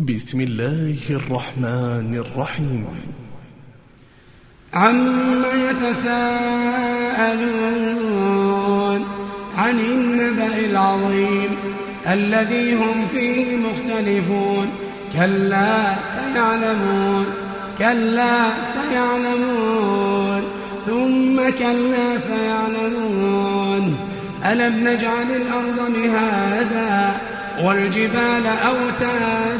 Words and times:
بسم 0.00 0.40
الله 0.40 0.96
الرحمن 1.10 2.24
الرحيم. 2.24 2.86
عم 4.74 5.44
يتساءلون 5.44 6.30
عن 9.56 9.80
النبأ 9.80 10.58
العظيم 10.70 11.50
الذي 12.06 12.74
هم 12.74 13.06
فيه 13.12 13.56
مختلفون. 13.56 14.68
كلا 15.12 15.94
سيعلمون 16.16 17.26
كلا 17.78 18.50
سيعلمون 18.74 20.42
ثم 20.86 21.36
كلا 21.58 22.18
سيعلمون. 22.18 23.96
ألم 24.44 24.88
نجعل 24.88 25.30
الأرض 25.30 25.78
مهادا 25.96 27.12
والجبال 27.64 28.46
أوتادا 28.46 29.59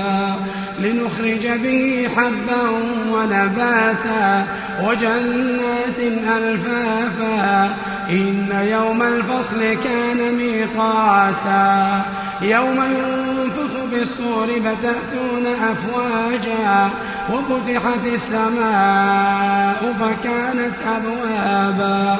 لنخرج 1.21 1.47
به 1.63 2.09
حبا 2.15 2.69
ونباتا 3.11 4.47
وجنات 4.83 5.99
ألفافا 6.37 7.69
إن 8.09 8.67
يوم 8.71 9.03
الفصل 9.03 9.59
كان 9.83 10.35
ميقاتا 10.35 12.01
يوم 12.41 12.83
ينفخ 12.83 13.71
بالصور 13.91 14.47
فتأتون 14.47 15.45
أفواجا 15.45 16.89
وفتحت 17.29 18.05
السماء 18.13 19.93
فكانت 19.99 20.73
أبوابا 20.97 22.19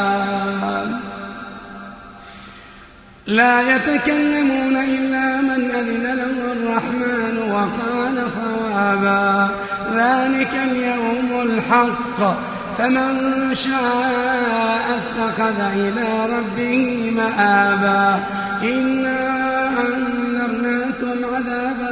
لا 3.31 3.75
يتكلمون 3.75 4.75
إلا 4.77 5.41
من 5.41 5.71
أذن 5.71 6.03
له 6.03 6.53
الرحمن 6.53 7.51
وقال 7.51 8.31
صوابا. 8.31 9.49
ذلك 9.95 10.49
اليوم 10.71 11.41
الحق. 11.41 12.35
فمن 12.77 13.15
شاء 13.55 14.99
اتخذ 14.99 15.59
إلى 15.75 16.07
ربه 16.37 17.11
مآبا. 17.17 18.19
إنا 18.63 19.69
أنذرناكم 19.69 21.35
عذابا 21.35 21.91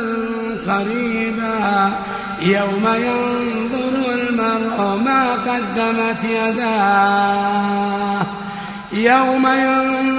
قريبا. 0.67 1.91
يوم 2.41 2.88
ينظر 2.88 4.13
المرء 4.13 5.01
ما 5.05 5.33
قدمت 5.33 6.23
يداه. 6.23 8.22
يوم 8.94 9.47
ينظر 9.47 10.19